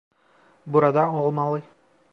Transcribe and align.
Burada 0.65 1.11
olmalı. 1.11 1.63